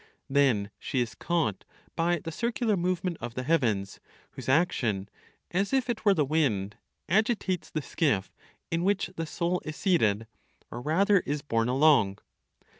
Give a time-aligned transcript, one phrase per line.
[0.27, 1.63] Then she is caught
[1.95, 3.99] by the circular movement of the heavens,
[4.31, 5.07] whose action,
[5.51, 6.75] as if it were the wind,
[7.07, 8.33] agitates the skiff
[8.71, 10.25] in which the soul is seated;
[10.71, 12.17] or rather, is borne along.